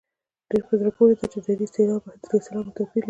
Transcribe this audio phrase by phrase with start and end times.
[0.49, 2.81] ډېره په زړه پورې ده چې درې سېلابه توپیر لري.